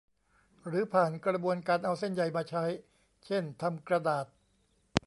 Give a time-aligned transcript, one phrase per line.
[0.67, 2.63] หรือผ่านกระบวนการเอาเส้นใยมาใช้
[3.25, 4.25] เช่นทำกระดาษ